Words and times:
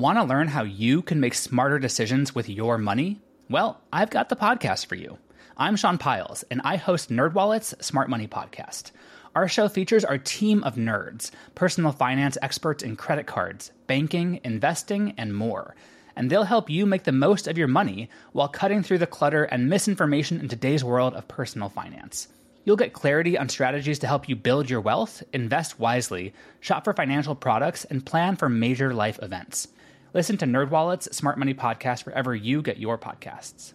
Want 0.00 0.16
to 0.16 0.24
learn 0.24 0.48
how 0.48 0.62
you 0.62 1.02
can 1.02 1.20
make 1.20 1.34
smarter 1.34 1.78
decisions 1.78 2.34
with 2.34 2.48
your 2.48 2.78
money? 2.78 3.20
Well, 3.50 3.82
I've 3.92 4.08
got 4.08 4.30
the 4.30 4.34
podcast 4.34 4.86
for 4.86 4.94
you. 4.94 5.18
I'm 5.58 5.76
Sean 5.76 5.98
Pyles, 5.98 6.42
and 6.50 6.62
I 6.64 6.76
host 6.76 7.10
NerdWallet's 7.10 7.84
Smart 7.84 8.08
Money 8.08 8.26
Podcast. 8.26 8.92
Our 9.34 9.46
show 9.46 9.68
features 9.68 10.02
our 10.02 10.16
team 10.16 10.64
of 10.64 10.76
nerds, 10.76 11.32
personal 11.54 11.92
finance 11.92 12.38
experts 12.40 12.82
in 12.82 12.96
credit 12.96 13.26
cards, 13.26 13.72
banking, 13.88 14.40
investing, 14.42 15.12
and 15.18 15.36
more. 15.36 15.74
And 16.16 16.30
they'll 16.30 16.44
help 16.44 16.70
you 16.70 16.86
make 16.86 17.04
the 17.04 17.12
most 17.12 17.46
of 17.46 17.58
your 17.58 17.68
money 17.68 18.08
while 18.32 18.48
cutting 18.48 18.82
through 18.82 19.00
the 19.00 19.06
clutter 19.06 19.44
and 19.44 19.68
misinformation 19.68 20.40
in 20.40 20.48
today's 20.48 20.82
world 20.82 21.12
of 21.12 21.28
personal 21.28 21.68
finance. 21.68 22.28
You'll 22.64 22.76
get 22.76 22.94
clarity 22.94 23.36
on 23.36 23.50
strategies 23.50 23.98
to 23.98 24.06
help 24.06 24.30
you 24.30 24.34
build 24.34 24.70
your 24.70 24.80
wealth, 24.80 25.22
invest 25.34 25.78
wisely, 25.78 26.32
shop 26.60 26.84
for 26.84 26.94
financial 26.94 27.34
products, 27.34 27.84
and 27.84 28.06
plan 28.06 28.36
for 28.36 28.48
major 28.48 28.94
life 28.94 29.18
events. 29.20 29.68
Listen 30.12 30.36
to 30.38 30.44
NerdWallet's 30.44 31.16
Smart 31.16 31.38
Money 31.38 31.54
Podcast 31.54 32.04
wherever 32.04 32.34
you 32.34 32.62
get 32.62 32.78
your 32.78 32.98
podcasts. 32.98 33.74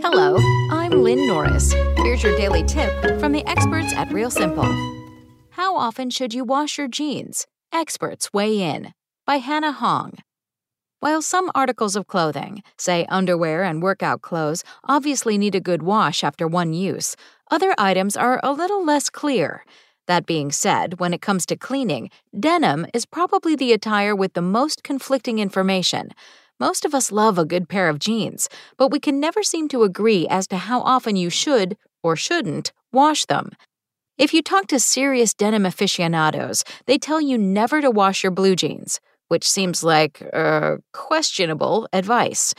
Hello, 0.00 0.38
I'm 0.70 1.02
Lynn 1.02 1.26
Norris. 1.26 1.74
Here's 1.98 2.22
your 2.22 2.34
daily 2.38 2.62
tip 2.62 3.20
from 3.20 3.32
the 3.32 3.46
experts 3.46 3.92
at 3.92 4.10
Real 4.10 4.30
Simple. 4.30 4.64
How 5.50 5.76
often 5.76 6.08
should 6.08 6.32
you 6.32 6.42
wash 6.42 6.78
your 6.78 6.88
jeans? 6.88 7.46
Experts 7.70 8.32
weigh 8.32 8.62
in. 8.62 8.94
By 9.26 9.36
Hannah 9.36 9.72
Hong. 9.72 10.14
While 11.00 11.20
some 11.20 11.50
articles 11.54 11.96
of 11.96 12.06
clothing, 12.06 12.62
say 12.78 13.04
underwear 13.10 13.62
and 13.62 13.82
workout 13.82 14.22
clothes, 14.22 14.64
obviously 14.84 15.36
need 15.36 15.54
a 15.54 15.60
good 15.60 15.82
wash 15.82 16.24
after 16.24 16.48
one 16.48 16.72
use, 16.72 17.14
other 17.50 17.74
items 17.76 18.16
are 18.16 18.40
a 18.42 18.52
little 18.52 18.82
less 18.86 19.10
clear. 19.10 19.66
That 20.08 20.26
being 20.26 20.50
said, 20.50 20.98
when 20.98 21.14
it 21.14 21.22
comes 21.22 21.46
to 21.46 21.56
cleaning, 21.56 22.10
denim 22.38 22.86
is 22.92 23.06
probably 23.06 23.54
the 23.54 23.72
attire 23.72 24.16
with 24.16 24.34
the 24.34 24.42
most 24.42 24.82
conflicting 24.82 25.38
information. 25.38 26.10
Most 26.58 26.84
of 26.84 26.94
us 26.94 27.12
love 27.12 27.38
a 27.38 27.44
good 27.44 27.68
pair 27.68 27.88
of 27.88 27.98
jeans, 27.98 28.48
but 28.76 28.90
we 28.90 28.98
can 28.98 29.20
never 29.20 29.42
seem 29.42 29.68
to 29.68 29.84
agree 29.84 30.26
as 30.28 30.46
to 30.48 30.56
how 30.56 30.80
often 30.80 31.16
you 31.16 31.30
should, 31.30 31.76
or 32.02 32.16
shouldn't, 32.16 32.72
wash 32.92 33.26
them. 33.26 33.50
If 34.18 34.34
you 34.34 34.42
talk 34.42 34.66
to 34.68 34.80
serious 34.80 35.34
denim 35.34 35.64
aficionados, 35.64 36.64
they 36.86 36.98
tell 36.98 37.20
you 37.20 37.38
never 37.38 37.80
to 37.80 37.90
wash 37.90 38.22
your 38.22 38.32
blue 38.32 38.56
jeans, 38.56 39.00
which 39.28 39.48
seems 39.48 39.82
like, 39.82 40.22
uh, 40.32 40.76
questionable 40.92 41.88
advice. 41.92 42.54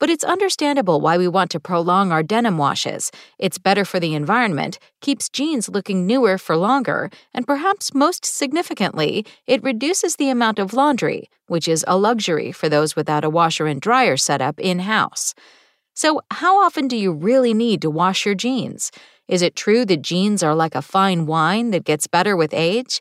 But 0.00 0.08
it's 0.08 0.24
understandable 0.24 1.00
why 1.00 1.18
we 1.18 1.28
want 1.28 1.50
to 1.50 1.60
prolong 1.60 2.10
our 2.10 2.22
denim 2.22 2.56
washes. 2.56 3.12
It's 3.38 3.58
better 3.58 3.84
for 3.84 4.00
the 4.00 4.14
environment, 4.14 4.78
keeps 5.02 5.28
jeans 5.28 5.68
looking 5.68 6.06
newer 6.06 6.38
for 6.38 6.56
longer, 6.56 7.10
and 7.34 7.46
perhaps 7.46 7.94
most 7.94 8.24
significantly, 8.24 9.26
it 9.46 9.62
reduces 9.62 10.16
the 10.16 10.30
amount 10.30 10.58
of 10.58 10.72
laundry, 10.72 11.28
which 11.48 11.68
is 11.68 11.84
a 11.86 11.98
luxury 11.98 12.50
for 12.50 12.70
those 12.70 12.96
without 12.96 13.24
a 13.24 13.30
washer 13.30 13.66
and 13.66 13.82
dryer 13.82 14.16
setup 14.16 14.58
in 14.58 14.80
house. 14.80 15.34
So, 15.92 16.22
how 16.30 16.58
often 16.58 16.88
do 16.88 16.96
you 16.96 17.12
really 17.12 17.52
need 17.52 17.82
to 17.82 17.90
wash 17.90 18.24
your 18.24 18.34
jeans? 18.34 18.90
Is 19.28 19.42
it 19.42 19.54
true 19.54 19.84
that 19.84 20.00
jeans 20.00 20.42
are 20.42 20.54
like 20.54 20.74
a 20.74 20.82
fine 20.82 21.26
wine 21.26 21.72
that 21.72 21.84
gets 21.84 22.06
better 22.06 22.34
with 22.36 22.54
age? 22.54 23.00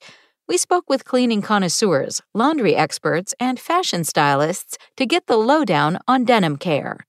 We 0.50 0.58
spoke 0.58 0.90
with 0.90 1.06
cleaning 1.06 1.44
connoisseurs, 1.44 2.24
laundry 2.34 2.76
experts, 2.76 3.36
and 3.40 3.60
fashion 3.60 4.04
stylists 4.04 4.80
to 4.98 5.06
get 5.06 5.28
the 5.28 5.38
lowdown 5.38 6.00
on 6.08 6.26
denim 6.26 6.58
care. 6.58 7.06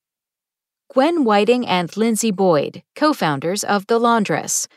Gwen 0.92 1.24
Whiting 1.24 1.66
and 1.66 1.96
Lindsay 1.96 2.32
Boyd, 2.32 2.82
co 2.94 3.14
founders 3.14 3.64
of 3.64 3.86
The 3.86 3.98
Laundress. 3.98 4.68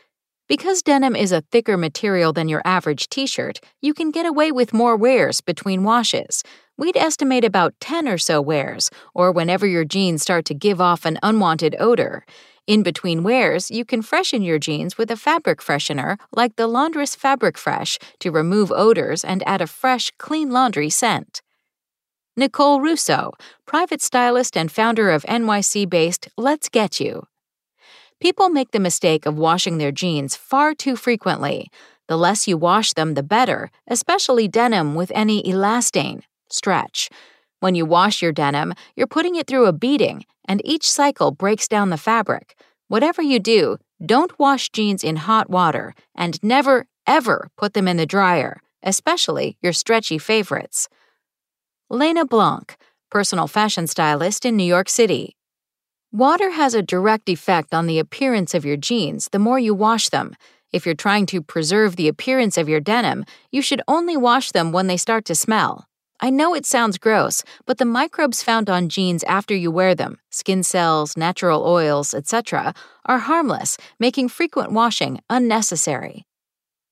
Because 0.48 0.80
denim 0.80 1.14
is 1.14 1.30
a 1.30 1.42
thicker 1.52 1.76
material 1.76 2.32
than 2.32 2.48
your 2.48 2.62
average 2.64 3.10
t 3.10 3.26
shirt, 3.26 3.60
you 3.82 3.92
can 3.92 4.10
get 4.10 4.24
away 4.24 4.50
with 4.50 4.72
more 4.72 4.96
wears 4.96 5.42
between 5.42 5.84
washes. 5.84 6.42
We'd 6.78 6.96
estimate 6.96 7.44
about 7.44 7.74
10 7.80 8.08
or 8.08 8.16
so 8.16 8.40
wears, 8.40 8.88
or 9.14 9.30
whenever 9.30 9.66
your 9.66 9.84
jeans 9.84 10.22
start 10.22 10.46
to 10.46 10.54
give 10.54 10.80
off 10.80 11.04
an 11.04 11.18
unwanted 11.22 11.76
odor. 11.78 12.24
In 12.66 12.82
between 12.82 13.22
wears, 13.22 13.70
you 13.70 13.84
can 13.84 14.00
freshen 14.00 14.42
your 14.42 14.58
jeans 14.58 14.96
with 14.96 15.10
a 15.10 15.16
fabric 15.16 15.60
freshener 15.60 16.18
like 16.32 16.56
the 16.56 16.66
Laundress 16.66 17.14
Fabric 17.14 17.58
Fresh 17.58 17.98
to 18.20 18.30
remove 18.30 18.72
odors 18.72 19.22
and 19.22 19.42
add 19.46 19.60
a 19.60 19.66
fresh, 19.66 20.10
clean 20.18 20.50
laundry 20.50 20.88
scent. 20.88 21.42
Nicole 22.36 22.80
Russo, 22.80 23.32
private 23.66 24.00
stylist 24.00 24.56
and 24.56 24.72
founder 24.72 25.10
of 25.10 25.24
NYC 25.24 25.88
based 25.88 26.28
Let's 26.38 26.70
Get 26.70 26.98
You. 27.00 27.26
People 28.18 28.48
make 28.48 28.70
the 28.70 28.80
mistake 28.80 29.26
of 29.26 29.36
washing 29.36 29.76
their 29.76 29.92
jeans 29.92 30.34
far 30.34 30.74
too 30.74 30.96
frequently. 30.96 31.70
The 32.08 32.16
less 32.16 32.48
you 32.48 32.56
wash 32.56 32.94
them, 32.94 33.12
the 33.12 33.22
better, 33.22 33.70
especially 33.86 34.48
denim 34.48 34.94
with 34.94 35.12
any 35.14 35.42
elastane, 35.42 36.22
stretch. 36.48 37.10
When 37.64 37.74
you 37.74 37.86
wash 37.86 38.20
your 38.20 38.30
denim, 38.30 38.74
you're 38.94 39.06
putting 39.06 39.36
it 39.36 39.46
through 39.46 39.64
a 39.64 39.72
beating, 39.72 40.26
and 40.46 40.60
each 40.66 40.90
cycle 40.90 41.30
breaks 41.30 41.66
down 41.66 41.88
the 41.88 41.96
fabric. 41.96 42.58
Whatever 42.88 43.22
you 43.22 43.38
do, 43.38 43.78
don't 44.04 44.38
wash 44.38 44.68
jeans 44.68 45.02
in 45.02 45.16
hot 45.16 45.48
water, 45.48 45.94
and 46.14 46.38
never, 46.42 46.84
ever 47.06 47.48
put 47.56 47.72
them 47.72 47.88
in 47.88 47.96
the 47.96 48.04
dryer, 48.04 48.60
especially 48.82 49.56
your 49.62 49.72
stretchy 49.72 50.18
favorites. 50.18 50.90
Lena 51.88 52.26
Blanc, 52.26 52.76
personal 53.10 53.48
fashion 53.48 53.86
stylist 53.86 54.44
in 54.44 54.58
New 54.58 54.70
York 54.76 54.90
City. 54.90 55.34
Water 56.12 56.50
has 56.50 56.74
a 56.74 56.82
direct 56.82 57.30
effect 57.30 57.72
on 57.72 57.86
the 57.86 57.98
appearance 57.98 58.52
of 58.52 58.66
your 58.66 58.76
jeans 58.76 59.30
the 59.32 59.38
more 59.38 59.58
you 59.58 59.72
wash 59.72 60.10
them. 60.10 60.36
If 60.70 60.84
you're 60.84 60.94
trying 60.94 61.24
to 61.32 61.40
preserve 61.40 61.96
the 61.96 62.08
appearance 62.08 62.58
of 62.58 62.68
your 62.68 62.80
denim, 62.80 63.24
you 63.50 63.62
should 63.62 63.80
only 63.88 64.18
wash 64.18 64.52
them 64.52 64.70
when 64.70 64.86
they 64.86 64.98
start 64.98 65.24
to 65.24 65.34
smell. 65.34 65.88
I 66.20 66.30
know 66.30 66.54
it 66.54 66.64
sounds 66.66 66.98
gross, 66.98 67.42
but 67.66 67.78
the 67.78 67.84
microbes 67.84 68.42
found 68.42 68.70
on 68.70 68.88
jeans 68.88 69.24
after 69.24 69.54
you 69.54 69.70
wear 69.70 69.94
them, 69.94 70.18
skin 70.30 70.62
cells, 70.62 71.16
natural 71.16 71.64
oils, 71.66 72.14
etc., 72.14 72.74
are 73.04 73.18
harmless, 73.18 73.76
making 73.98 74.28
frequent 74.28 74.72
washing 74.72 75.20
unnecessary. 75.28 76.24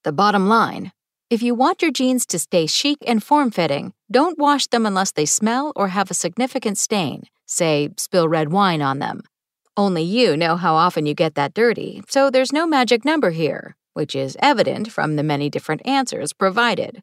The 0.04 0.12
bottom 0.12 0.48
line 0.48 0.92
if 1.32 1.42
you 1.42 1.54
want 1.54 1.80
your 1.80 1.90
jeans 1.90 2.26
to 2.26 2.38
stay 2.38 2.66
chic 2.66 2.98
and 3.06 3.24
form 3.24 3.50
fitting, 3.50 3.94
don't 4.10 4.38
wash 4.38 4.66
them 4.66 4.84
unless 4.84 5.12
they 5.12 5.24
smell 5.24 5.72
or 5.74 5.88
have 5.88 6.10
a 6.10 6.14
significant 6.14 6.76
stain, 6.76 7.22
say, 7.46 7.88
spill 7.96 8.28
red 8.28 8.52
wine 8.52 8.82
on 8.82 8.98
them. 8.98 9.22
Only 9.74 10.02
you 10.02 10.36
know 10.36 10.56
how 10.56 10.74
often 10.74 11.06
you 11.06 11.14
get 11.14 11.34
that 11.36 11.54
dirty, 11.54 12.02
so 12.06 12.28
there's 12.28 12.52
no 12.52 12.66
magic 12.66 13.06
number 13.06 13.30
here, 13.30 13.76
which 13.94 14.14
is 14.14 14.36
evident 14.42 14.92
from 14.92 15.16
the 15.16 15.22
many 15.22 15.48
different 15.48 15.80
answers 15.86 16.34
provided. 16.34 17.02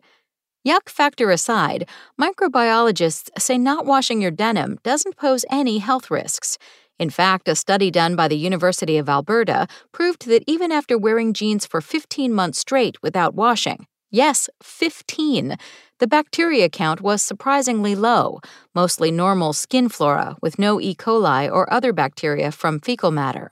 Yuck 0.67 0.89
factor 0.89 1.31
aside, 1.31 1.87
microbiologists 2.19 3.29
say 3.39 3.57
not 3.57 3.85
washing 3.85 4.21
your 4.21 4.31
denim 4.31 4.77
doesn't 4.83 5.15
pose 5.15 5.45
any 5.49 5.77
health 5.77 6.11
risks. 6.11 6.57
In 6.99 7.09
fact, 7.09 7.47
a 7.47 7.55
study 7.55 7.89
done 7.89 8.17
by 8.17 8.27
the 8.27 8.35
University 8.35 8.97
of 8.97 9.07
Alberta 9.07 9.67
proved 9.93 10.27
that 10.27 10.43
even 10.47 10.69
after 10.69 10.97
wearing 10.97 11.31
jeans 11.31 11.65
for 11.65 11.79
15 11.79 12.33
months 12.33 12.59
straight 12.59 13.01
without 13.01 13.35
washing, 13.35 13.87
yes, 14.11 14.49
15, 14.61 15.55
the 15.99 16.07
bacteria 16.07 16.67
count 16.67 16.99
was 16.99 17.21
surprisingly 17.21 17.95
low, 17.95 18.41
mostly 18.75 19.11
normal 19.11 19.53
skin 19.53 19.87
flora 19.87 20.35
with 20.41 20.59
no 20.59 20.81
E. 20.81 20.93
coli 20.93 21.49
or 21.49 21.71
other 21.71 21.93
bacteria 21.93 22.51
from 22.51 22.81
fecal 22.81 23.11
matter. 23.11 23.51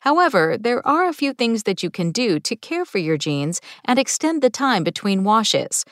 However, 0.00 0.58
there 0.60 0.86
are 0.86 1.08
a 1.08 1.14
few 1.14 1.32
things 1.32 1.62
that 1.62 1.82
you 1.82 1.88
can 1.88 2.10
do 2.10 2.38
to 2.40 2.54
care 2.54 2.84
for 2.84 2.98
your 2.98 3.16
jeans 3.16 3.62
and 3.86 3.98
extend 3.98 4.42
the 4.42 4.50
time 4.50 4.84
between 4.84 5.24
washes. 5.24 5.86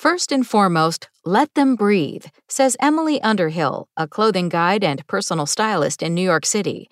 First 0.00 0.32
and 0.32 0.46
foremost, 0.46 1.10
let 1.26 1.52
them 1.52 1.76
breathe, 1.76 2.24
says 2.48 2.74
Emily 2.80 3.20
Underhill, 3.20 3.86
a 3.98 4.08
clothing 4.08 4.48
guide 4.48 4.82
and 4.82 5.06
personal 5.06 5.44
stylist 5.44 6.02
in 6.02 6.14
New 6.14 6.22
York 6.22 6.46
City. 6.46 6.88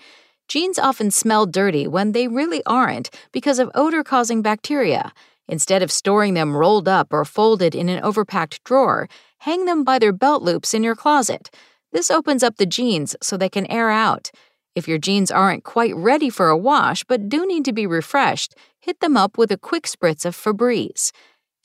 Jeans 0.47 0.79
often 0.79 1.11
smell 1.11 1.47
dirty 1.47 1.87
when 1.89 2.13
they 2.13 2.29
really 2.29 2.63
aren't 2.67 3.09
because 3.33 3.59
of 3.59 3.71
odor 3.75 4.05
causing 4.05 4.43
bacteria. 4.43 5.15
Instead 5.49 5.83
of 5.83 5.91
storing 5.91 6.35
them 6.35 6.55
rolled 6.55 6.87
up 6.87 7.11
or 7.11 7.25
folded 7.25 7.75
in 7.75 7.89
an 7.89 8.03
overpacked 8.03 8.63
drawer, 8.63 9.09
hang 9.39 9.65
them 9.65 9.85
by 9.85 9.99
their 9.99 10.13
belt 10.13 10.43
loops 10.43 10.75
in 10.75 10.83
your 10.83 10.95
closet. 10.95 11.49
This 11.93 12.11
opens 12.11 12.43
up 12.43 12.59
the 12.59 12.67
jeans 12.67 13.17
so 13.23 13.39
they 13.39 13.49
can 13.49 13.65
air 13.71 13.89
out. 13.89 14.31
If 14.75 14.87
your 14.87 14.99
jeans 14.99 15.31
aren't 15.31 15.65
quite 15.65 15.97
ready 15.97 16.29
for 16.29 16.51
a 16.51 16.59
wash 16.59 17.05
but 17.05 17.31
do 17.31 17.47
need 17.47 17.65
to 17.65 17.73
be 17.73 17.87
refreshed, 17.87 18.55
hit 18.83 19.01
them 19.01 19.17
up 19.17 19.39
with 19.39 19.51
a 19.51 19.57
quick 19.57 19.85
spritz 19.85 20.27
of 20.27 20.37
Febreze. 20.37 21.11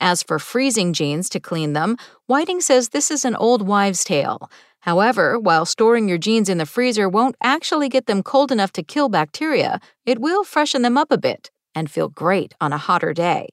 As 0.04 0.22
for 0.22 0.38
freezing 0.38 0.92
jeans 0.92 1.30
to 1.30 1.40
clean 1.40 1.72
them, 1.72 1.96
Whiting 2.26 2.60
says 2.60 2.90
this 2.90 3.10
is 3.10 3.24
an 3.24 3.34
old 3.34 3.66
wives' 3.66 4.04
tale. 4.04 4.50
However, 4.80 5.38
while 5.38 5.64
storing 5.64 6.10
your 6.10 6.18
jeans 6.18 6.50
in 6.50 6.58
the 6.58 6.66
freezer 6.66 7.08
won't 7.08 7.36
actually 7.42 7.88
get 7.88 8.04
them 8.04 8.22
cold 8.22 8.52
enough 8.52 8.70
to 8.72 8.82
kill 8.82 9.08
bacteria, 9.08 9.80
it 10.04 10.18
will 10.18 10.44
freshen 10.44 10.82
them 10.82 10.98
up 10.98 11.10
a 11.10 11.16
bit 11.16 11.50
and 11.74 11.90
feel 11.90 12.10
great 12.10 12.52
on 12.60 12.70
a 12.70 12.76
hotter 12.76 13.14
day. 13.14 13.48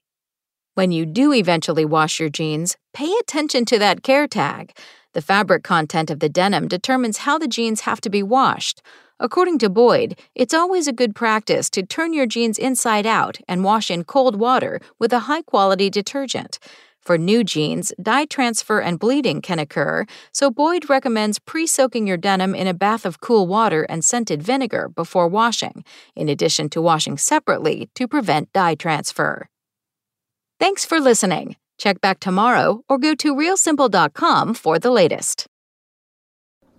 When 0.74 0.92
you 0.92 1.06
do 1.06 1.34
eventually 1.34 1.86
wash 1.86 2.20
your 2.20 2.28
jeans, 2.28 2.76
pay 2.94 3.14
attention 3.22 3.64
to 3.68 3.80
that 3.80 4.04
care 4.04 4.28
tag. 4.28 4.76
The 5.14 5.22
fabric 5.22 5.64
content 5.64 6.12
of 6.12 6.20
the 6.20 6.28
denim 6.28 6.68
determines 6.68 7.20
how 7.20 7.38
the 7.38 7.48
jeans 7.48 7.82
have 7.82 8.02
to 8.02 8.10
be 8.10 8.24
washed. 8.24 8.82
According 9.24 9.60
to 9.60 9.70
Boyd, 9.70 10.20
it's 10.34 10.52
always 10.52 10.88
a 10.88 10.92
good 10.92 11.14
practice 11.14 11.70
to 11.72 11.84
turn 11.84 12.12
your 12.12 12.26
jeans 12.26 12.58
inside 12.58 13.06
out 13.06 13.38
and 13.48 13.64
wash 13.64 13.92
in 13.92 14.04
cold 14.04 14.36
water 14.36 14.80
with 14.98 15.14
a 15.14 15.28
high 15.30 15.44
quality 15.44 15.92
detergent. 15.92 16.58
For 17.00 17.20
new 17.20 17.44
jeans, 17.44 17.94
dye 18.02 18.26
transfer 18.26 18.80
and 18.80 18.98
bleeding 18.98 19.40
can 19.44 19.60
occur, 19.60 20.08
so 20.32 20.50
Boyd 20.50 20.90
recommends 20.90 21.38
pre 21.38 21.68
soaking 21.68 22.08
your 22.08 22.18
denim 22.18 22.56
in 22.56 22.66
a 22.66 22.74
bath 22.74 23.06
of 23.06 23.22
cool 23.22 23.46
water 23.46 23.84
and 23.84 24.04
scented 24.04 24.42
vinegar 24.42 24.90
before 24.90 25.28
washing, 25.28 25.86
in 26.16 26.28
addition 26.28 26.68
to 26.70 26.82
washing 26.82 27.16
separately 27.16 27.92
to 27.94 28.08
prevent 28.08 28.52
dye 28.54 28.74
transfer. 28.74 29.48
Thanks 30.60 30.84
for 30.84 31.00
listening. 31.00 31.58
Check 31.78 32.02
back 32.02 32.20
tomorrow 32.20 32.82
or 32.90 32.98
go 32.98 33.14
to 33.14 33.36
realsimple.com 33.36 34.56
for 34.56 34.80
the 34.80 34.92
latest. 34.92 35.46